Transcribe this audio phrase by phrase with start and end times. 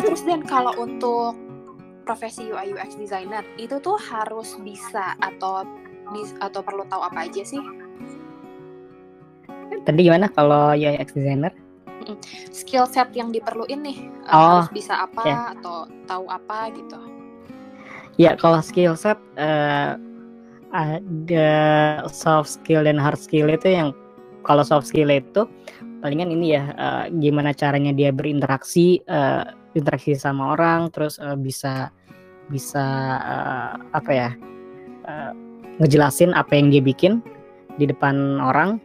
[0.00, 1.36] terus dan kalau untuk
[2.08, 5.66] profesi UI UX designer itu tuh harus bisa atau
[6.40, 7.60] atau perlu tahu apa aja sih?
[9.82, 11.52] Tadi gimana kalau UI UX designer?
[12.50, 15.38] Skill set yang diperluin nih eh, Oh, harus bisa apa ya.
[15.54, 16.98] atau tahu apa gitu.
[18.20, 19.94] Ya, kalau skill set eh,
[20.74, 21.52] ada
[22.10, 23.88] soft skill dan hard skill itu yang
[24.42, 25.46] kalau soft skill itu
[26.02, 31.90] palingan ini ya eh, gimana caranya dia berinteraksi eh, interaksi sama orang terus eh, bisa
[32.48, 32.86] bisa
[33.20, 34.30] eh, apa ya
[35.08, 35.32] eh,
[35.80, 37.24] ngejelasin apa yang dia bikin
[37.80, 38.76] di depan orang.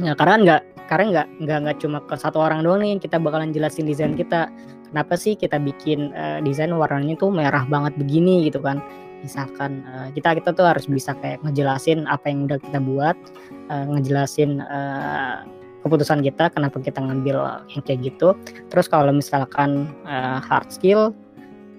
[0.00, 3.54] Ya, karena nggak karena nggak nggak nggak cuma ke satu orang doang nih kita bakalan
[3.54, 4.50] jelasin desain kita
[4.90, 8.82] kenapa sih kita bikin eh, desain warnanya tuh merah banget begini gitu kan
[9.22, 13.14] misalkan eh, kita kita tuh harus bisa kayak ngejelasin apa yang udah kita buat
[13.70, 14.58] eh, ngejelasin
[15.80, 18.36] keputusan kita kenapa kita ngambil yang kayak gitu.
[18.68, 21.12] Terus kalau misalkan eh, hard skill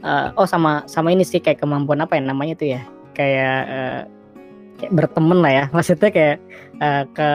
[0.02, 2.82] eh, oh sama sama ini sih kayak kemampuan apa ya namanya tuh ya?
[3.14, 4.02] Kayak eh,
[4.82, 5.66] kayak berteman lah ya.
[5.76, 6.38] Maksudnya kayak
[6.82, 7.30] eh, ke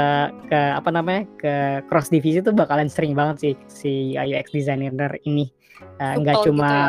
[0.50, 1.54] ke apa namanya ke
[1.86, 5.50] cross divisi tuh bakalan sering banget sih si UX designer ini.
[5.96, 6.84] Nggak gitu cuma ya?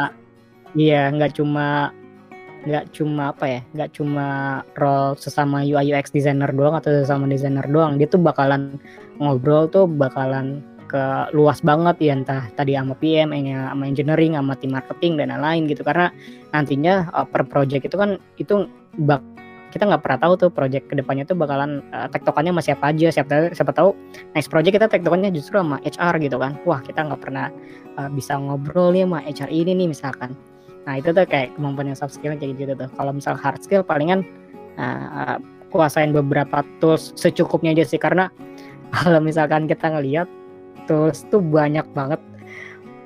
[0.75, 1.91] iya nggak cuma
[2.67, 4.27] nggak cuma apa ya nggak cuma
[4.75, 7.95] role sesama UI UX designer doang atau sesama designer doang.
[7.95, 8.75] Dia tuh bakalan
[9.17, 11.03] ngobrol tuh bakalan ke
[11.35, 15.67] luas banget ya entah tadi sama PM, nya sama engineering, sama tim marketing dan lain-lain
[15.67, 15.83] gitu.
[15.83, 16.07] Karena
[16.55, 18.67] nantinya uh, per project itu kan itu
[19.03, 19.19] bak
[19.67, 23.07] kita nggak pernah tahu tuh project ke depannya tuh bakalan uh, tektokannya sama siapa aja.
[23.11, 23.91] Siapa siapa tahu
[24.31, 26.55] next project kita tektokannya justru sama HR gitu kan.
[26.63, 27.51] Wah kita nggak pernah
[27.99, 30.31] uh, bisa ngobrol nih sama HR ini nih misalkan
[30.87, 32.87] nah itu tuh kayak kemampuan yang soft skill kayak gitu tuh.
[32.95, 34.23] Kalau misal hard skill palingan
[34.79, 35.35] uh,
[35.67, 37.99] kuasain beberapa tools secukupnya aja sih.
[37.99, 38.31] Karena
[38.95, 40.31] kalau misalkan kita ngelihat
[40.87, 42.23] tools tuh banyak banget.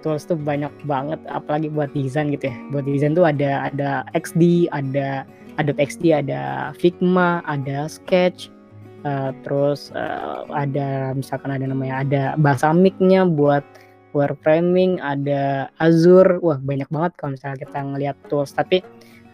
[0.05, 2.55] Tools tuh banyak banget apalagi buat desain gitu ya.
[2.69, 5.25] Buat desain tuh ada ada XD ada
[5.57, 8.49] Adobe XD ada Figma ada Sketch
[9.03, 13.65] uh, terus uh, ada misalkan ada namanya ada Balsamic-nya buat
[14.11, 18.51] wireframing ada Azure wah banyak banget kalau misalnya kita ngelihat tools.
[18.55, 18.83] Tapi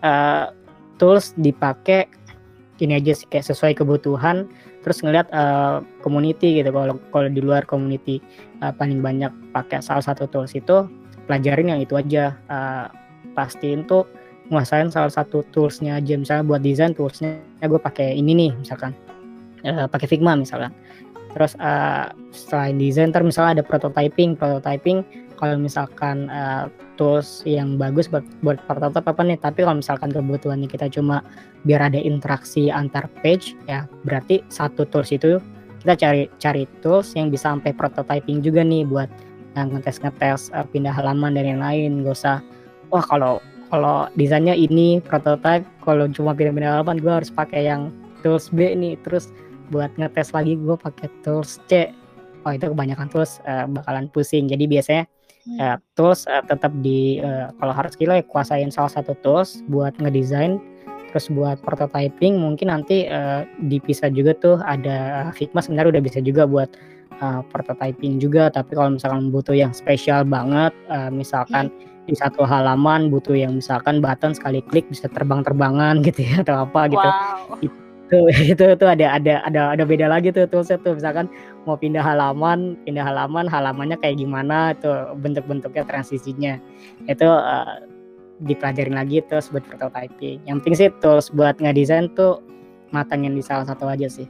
[0.01, 0.53] uh,
[1.01, 2.09] tools dipakai
[2.77, 4.45] ini aja sih kayak sesuai kebutuhan.
[4.85, 6.69] Terus ngelihat uh, community gitu.
[6.71, 8.21] Kalau kalau di luar community
[8.61, 10.87] uh, paling banyak pakai salah satu tools itu
[11.25, 12.37] pelajarin yang itu aja.
[12.47, 12.87] Uh,
[13.37, 14.09] pastiin tuh
[14.49, 16.17] nguasain salah satu toolsnya aja.
[16.17, 18.93] Misalnya buat desain toolsnya gue pakai ini nih misalkan.
[19.65, 20.69] Uh, pakai Figma misalkan
[21.33, 25.03] terus uh, selain desain ntar misalnya ada prototyping prototyping
[25.37, 26.65] kalau misalkan uh,
[26.97, 29.37] tools yang bagus buat buat prototype apa nih?
[29.37, 31.21] Tapi kalau misalkan kebutuhannya kita cuma
[31.63, 35.37] biar ada interaksi antar page ya berarti satu tools itu
[35.85, 39.09] kita cari cari tools yang bisa sampai prototyping juga nih buat
[39.55, 42.37] uh, ngetes ngetes uh, pindah halaman dan lain-lain gak usah
[42.89, 43.37] wah kalau
[43.69, 47.91] kalau desainnya ini prototype kalau cuma pindah-pindah halaman gue harus pakai yang
[48.23, 48.95] tools B nih.
[49.03, 49.31] Terus
[49.69, 51.59] buat ngetes lagi gue pakai tools.
[51.67, 51.91] C.
[52.47, 54.47] Oh itu kebanyakan tools uh, bakalan pusing.
[54.47, 55.03] Jadi biasanya
[55.47, 55.59] Hmm.
[55.63, 59.95] uh, tools uh, tetap di uh, kalau harus skill ya kuasain salah satu tools buat
[59.95, 60.59] ngedesain.
[61.15, 66.43] Terus buat prototyping mungkin nanti uh, dipisah juga tuh ada Figma sebenarnya udah bisa juga
[66.43, 66.67] buat
[67.23, 68.51] uh, prototyping juga.
[68.51, 71.71] Tapi kalau misalkan butuh yang spesial banget uh, misalkan
[72.07, 76.91] di satu halaman butuh yang misalkan button sekali klik bisa terbang-terbangan gitu ya atau apa
[76.91, 77.07] gitu.
[77.07, 77.86] Wow.
[78.07, 81.27] Tuh itu tuh ada ada ada ada beda lagi tuh toolsnya tuh misalkan
[81.67, 86.59] mau pindah halaman pindah halaman halamannya kayak gimana tuh bentuk-bentuknya transisinya
[87.07, 87.83] itu uh,
[88.43, 92.39] dipelajarin lagi terus buat prototyping yang penting sih tools buat ngedesain tuh
[92.93, 94.27] matangin di salah satu aja sih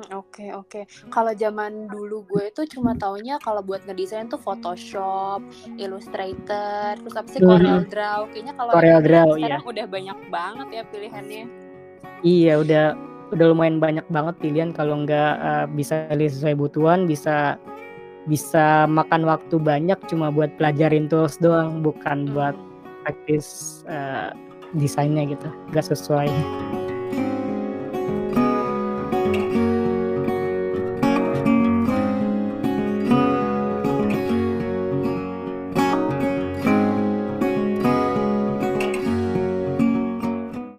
[0.00, 0.80] Hmm, oke oke.
[1.12, 5.44] Kalau zaman dulu gue tuh cuma taunya kalau buat ngedesain tuh Photoshop,
[5.76, 7.48] Illustrator, terus apa sih Mhm.
[7.50, 8.20] Corel Draw.
[8.32, 11.44] Kayaknya kalau Corel Draw, sekarang udah banyak banget ya pilihannya.
[12.24, 12.96] Iya udah
[13.30, 14.70] udah lumayan banyak banget pilihan.
[14.74, 17.56] Kalau nggak uh, bisa sesuai kebutuhan bisa
[18.28, 22.52] bisa makan waktu banyak cuma buat pelajarin tools doang bukan buat
[23.06, 24.34] praktis uh,
[24.76, 25.48] desainnya gitu.
[25.72, 26.30] Nggak sesuai